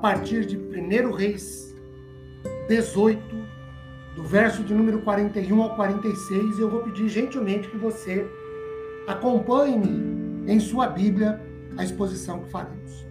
[0.00, 1.76] partir de 1 Reis
[2.68, 3.20] 18,
[4.16, 8.26] do verso de número 41 ao 46, eu vou pedir gentilmente que você
[9.06, 9.82] acompanhe
[10.46, 11.40] em sua Bíblia
[11.76, 13.06] a exposição que faremos.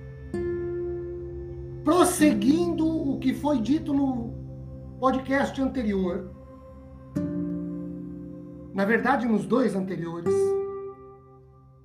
[1.83, 4.33] Prosseguindo o que foi dito no
[4.99, 6.31] podcast anterior,
[8.73, 10.33] na verdade, nos dois anteriores,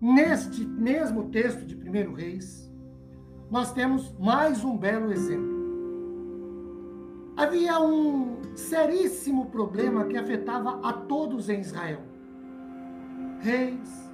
[0.00, 2.73] neste mesmo texto de 1 Reis,
[3.50, 5.55] nós temos mais um belo exemplo.
[7.36, 12.00] Havia um seríssimo problema que afetava a todos em Israel:
[13.41, 14.10] reis,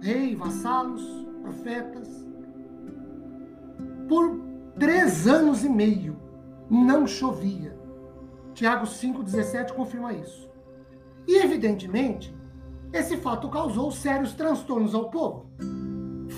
[0.00, 1.02] rei, vassalos,
[1.42, 2.26] profetas.
[4.08, 4.40] Por
[4.78, 6.16] três anos e meio
[6.70, 7.76] não chovia.
[8.54, 10.48] Tiago 5,17 confirma isso.
[11.26, 12.34] E, evidentemente,
[12.92, 15.46] esse fato causou sérios transtornos ao povo.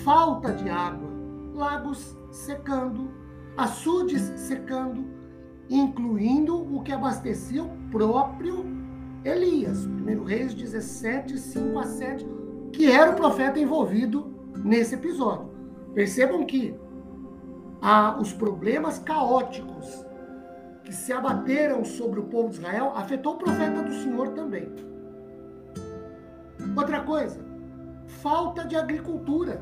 [0.03, 1.08] Falta de água,
[1.53, 3.11] lagos secando,
[3.57, 5.05] açudes secando,
[5.69, 8.65] incluindo o que abastecia o próprio
[9.23, 9.85] Elias.
[9.85, 12.27] 1 Reis 17, 5 a 7,
[12.71, 14.33] que era o profeta envolvido
[14.63, 15.49] nesse episódio.
[15.93, 16.73] Percebam que
[18.19, 20.05] os problemas caóticos
[20.83, 24.69] que se abateram sobre o povo de Israel afetou o profeta do Senhor também.
[26.75, 27.39] Outra coisa,
[28.07, 29.61] falta de agricultura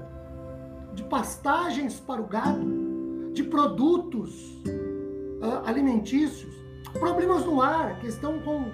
[0.98, 6.52] de pastagens para o gado, de produtos uh, alimentícios,
[6.94, 8.66] problemas no ar, questão com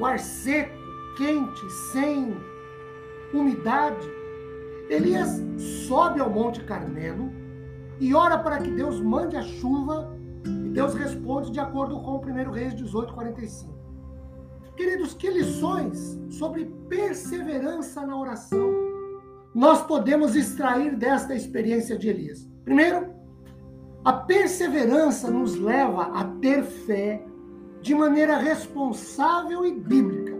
[0.00, 0.76] o ar seco,
[1.16, 2.36] quente, sem
[3.32, 4.10] umidade.
[4.90, 5.40] Elias
[5.86, 7.30] sobe ao Monte Carmelo
[8.00, 10.12] e ora para que Deus mande a chuva
[10.44, 13.72] e Deus responde de acordo com o 1 Reis 18, 45.
[14.76, 18.91] Queridos, que lições sobre perseverança na oração
[19.62, 22.50] nós podemos extrair desta experiência de Elias?
[22.64, 23.14] Primeiro,
[24.04, 27.24] a perseverança nos leva a ter fé
[27.80, 30.36] de maneira responsável e bíblica,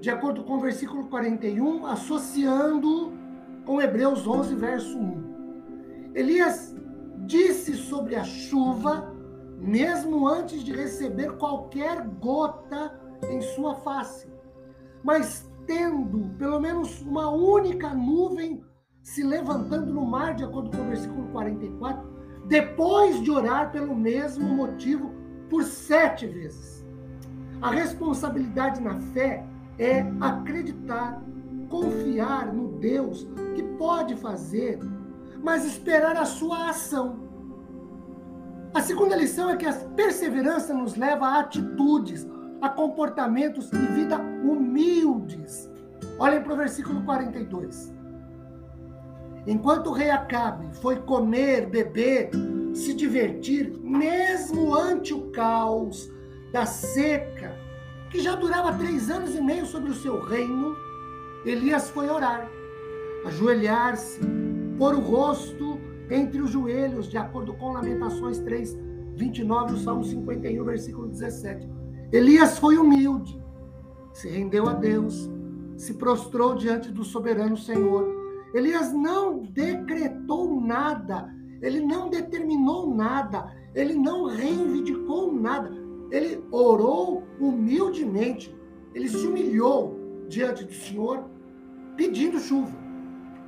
[0.00, 3.12] de acordo com o versículo 41, associando
[3.64, 6.12] com Hebreus 11, verso 1.
[6.12, 6.74] Elias
[7.18, 9.14] disse sobre a chuva,
[9.56, 13.00] mesmo antes de receber qualquer gota
[13.30, 14.26] em sua face.
[15.04, 18.62] Mas tendo pelo menos uma única nuvem
[19.02, 22.08] se levantando no mar, de acordo com o versículo 44,
[22.46, 25.12] depois de orar pelo mesmo motivo
[25.50, 26.86] por sete vezes.
[27.60, 29.44] A responsabilidade na fé
[29.78, 31.22] é acreditar,
[31.68, 34.78] confiar no Deus que pode fazer,
[35.42, 37.22] mas esperar a sua ação.
[38.74, 42.26] A segunda lição é que a perseverança nos leva a atitudes,
[42.62, 45.68] a comportamentos e vida humildes.
[46.16, 47.92] Olhem para o versículo 42.
[49.44, 52.30] Enquanto o rei Acabe foi comer, beber,
[52.72, 56.08] se divertir, mesmo ante o caos
[56.52, 57.56] da seca,
[58.08, 60.76] que já durava três anos e meio sobre o seu reino,
[61.44, 62.48] Elias foi orar,
[63.26, 64.20] ajoelhar-se,
[64.78, 68.78] pôr o rosto entre os joelhos, de acordo com Lamentações 3,
[69.14, 71.81] 29 e o Salmo 51, versículo 17.
[72.12, 73.42] Elias foi humilde,
[74.12, 75.30] se rendeu a Deus,
[75.78, 78.06] se prostrou diante do soberano Senhor.
[78.52, 85.72] Elias não decretou nada, ele não determinou nada, ele não reivindicou nada.
[86.10, 88.54] Ele orou humildemente,
[88.94, 91.24] ele se humilhou diante do Senhor,
[91.96, 92.76] pedindo chuva.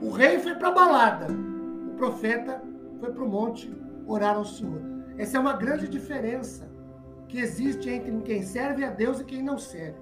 [0.00, 2.62] O rei foi para a balada, o profeta
[2.98, 3.70] foi para o monte
[4.06, 4.80] orar ao Senhor.
[5.18, 6.73] Essa é uma grande diferença
[7.34, 9.98] que existe entre quem serve a Deus e quem não serve.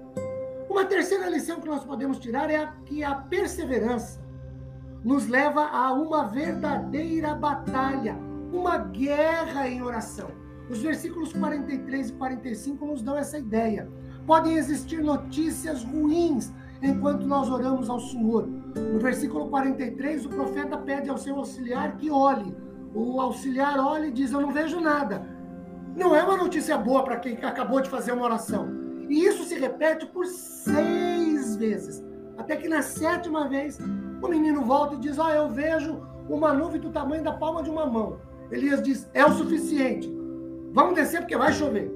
[0.69, 4.21] Uma terceira lição que nós podemos tirar é que a perseverança
[5.03, 8.15] nos leva a uma verdadeira batalha,
[8.53, 10.29] uma guerra em oração.
[10.69, 13.89] Os versículos 43 e 45 nos dão essa ideia.
[14.27, 16.53] Podem existir notícias ruins
[16.83, 18.45] enquanto nós oramos ao Senhor.
[18.45, 22.55] No versículo 43, o profeta pede ao seu auxiliar que olhe.
[22.93, 25.32] O auxiliar olha e diz: Eu não vejo nada
[25.95, 28.67] não é uma notícia boa para quem acabou de fazer uma oração.
[29.09, 32.03] E isso se repete por seis vezes.
[32.37, 33.79] Até que na sétima vez,
[34.21, 37.69] o menino volta e diz: Ah, eu vejo uma nuvem do tamanho da palma de
[37.69, 38.19] uma mão.
[38.49, 40.11] Elias diz: É o suficiente.
[40.71, 41.91] Vamos descer porque vai chover.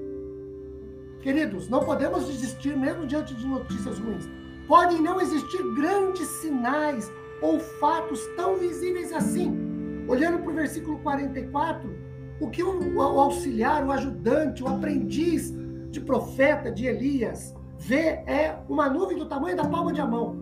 [1.22, 4.30] Queridos, não podemos desistir mesmo diante de notícias ruins.
[4.68, 7.12] Podem não existir grandes sinais
[7.42, 10.06] ou fatos tão visíveis assim.
[10.08, 12.07] Olhando para o versículo 44,
[12.40, 15.54] o que o, auxiliar, o ajudante, o aprendiz
[15.90, 20.38] de profeta de Elias vê é uma nuvem do tamanho da palma de, mão,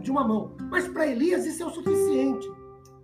[0.00, 0.52] de uma mão.
[0.70, 2.48] Mas para Elias isso é o suficiente.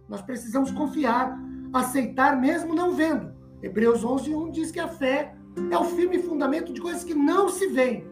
[0.08, 1.36] Nós precisamos confiar,
[1.72, 3.34] aceitar mesmo não vendo.
[3.62, 5.34] Hebreus 11, 1 diz que a fé
[5.70, 8.06] é o firme fundamento de coisas que não se veem.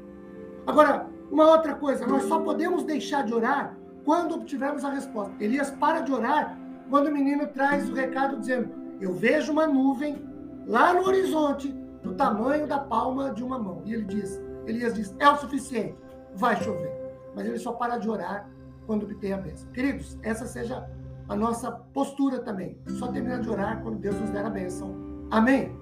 [0.67, 5.35] Agora, uma outra coisa, nós só podemos deixar de orar quando obtivermos a resposta.
[5.39, 6.59] Elias para de orar
[6.91, 10.23] quando o menino traz o recado dizendo: Eu vejo uma nuvem
[10.67, 11.69] lá no horizonte
[12.02, 13.82] do tamanho da palma de uma mão.
[13.85, 15.96] E ele diz: Elias diz: É o suficiente,
[16.35, 16.93] vai chover.
[17.35, 18.49] Mas ele só para de orar
[18.87, 19.70] quando obtém a bênção.
[19.73, 20.88] Queridos, essa seja
[21.29, 22.79] a nossa postura também.
[22.99, 24.94] Só terminar de orar quando Deus nos der a bênção.
[25.31, 25.75] Amém?